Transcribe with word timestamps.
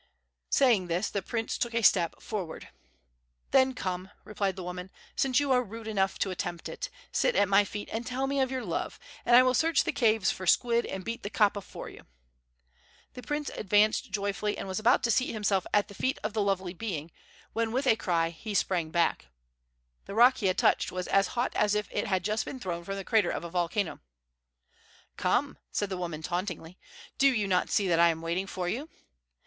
Saying 0.49 0.87
this, 0.87 1.11
the 1.11 1.21
prince 1.21 1.59
took 1.59 1.75
a 1.75 1.83
step 1.83 2.19
forward. 2.19 2.69
"Then 3.51 3.75
come," 3.75 4.09
replied 4.23 4.55
the 4.55 4.63
woman, 4.63 4.89
"since 5.15 5.39
you 5.39 5.51
are 5.51 5.61
rude 5.63 5.87
enough 5.87 6.17
to 6.17 6.31
attempt 6.31 6.67
it. 6.67 6.89
Sit 7.11 7.35
at 7.35 7.47
my 7.47 7.63
feet 7.63 7.87
and 7.91 8.03
tell 8.03 8.25
me 8.25 8.39
of 8.39 8.49
your 8.49 8.65
love, 8.65 8.97
and 9.27 9.35
I 9.35 9.43
will 9.43 9.53
search 9.53 9.83
the 9.83 9.91
caves 9.91 10.31
for 10.31 10.47
squid 10.47 10.87
and 10.87 11.05
beat 11.05 11.21
the 11.21 11.29
kapa 11.29 11.61
for 11.61 11.87
you." 11.87 12.07
The 13.13 13.21
prince 13.21 13.49
advanced 13.51 14.09
joyfully, 14.09 14.57
and 14.57 14.67
was 14.67 14.79
about 14.79 15.03
to 15.03 15.11
seat 15.11 15.33
himself 15.33 15.67
at 15.71 15.87
the 15.87 15.93
feet 15.93 16.17
of 16.23 16.33
the 16.33 16.41
lovely 16.41 16.73
being, 16.73 17.11
when 17.53 17.71
with 17.71 17.85
a 17.85 17.95
cry 17.95 18.25
of 18.29 18.33
pain 18.33 18.41
he 18.41 18.53
sprang 18.55 18.89
back. 18.89 19.27
The 20.05 20.15
rock 20.15 20.37
he 20.37 20.47
had 20.47 20.57
touched 20.57 20.91
was 20.91 21.07
as 21.09 21.27
hot 21.37 21.55
as 21.55 21.75
if 21.75 21.87
it 21.91 22.07
had 22.07 22.23
just 22.23 22.43
been 22.43 22.59
thrown 22.59 22.83
from 22.83 22.95
the 22.95 23.05
crater 23.05 23.29
of 23.29 23.43
a 23.43 23.51
volcano. 23.51 23.99
"Come," 25.15 25.59
said 25.71 25.89
the 25.91 25.97
woman 25.99 26.23
tauntingly; 26.23 26.79
"do 27.19 27.27
you 27.27 27.47
not 27.47 27.69
see 27.69 27.87
that 27.87 27.99
I 27.99 28.09
am 28.09 28.23
waiting 28.23 28.47
for 28.47 28.67
you?" 28.67 28.89